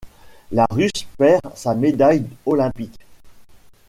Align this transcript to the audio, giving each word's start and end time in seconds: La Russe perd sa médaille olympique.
La 0.51 0.65
Russe 0.67 1.05
perd 1.19 1.41
sa 1.55 1.75
médaille 1.75 2.25
olympique. 2.47 2.97